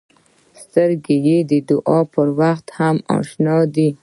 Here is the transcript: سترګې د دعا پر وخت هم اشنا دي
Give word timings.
سترګې 0.61 1.37
د 1.49 1.51
دعا 1.69 1.99
پر 2.13 2.27
وخت 2.39 2.65
هم 2.77 2.95
اشنا 3.17 3.57
دي 3.75 3.89